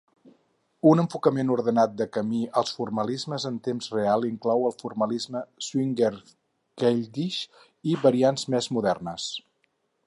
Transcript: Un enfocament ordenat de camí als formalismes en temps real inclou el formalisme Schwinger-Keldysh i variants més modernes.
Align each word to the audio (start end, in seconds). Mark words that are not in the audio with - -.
Un 0.91 1.01
enfocament 1.01 1.51
ordenat 1.55 1.93
de 1.99 2.07
camí 2.17 2.39
als 2.61 2.71
formalismes 2.77 3.45
en 3.51 3.59
temps 3.67 3.91
real 3.97 4.25
inclou 4.31 4.65
el 4.71 4.75
formalisme 4.81 5.45
Schwinger-Keldysh 5.67 7.41
i 7.93 7.97
variants 8.09 8.51
més 8.57 8.75
modernes. 8.79 9.31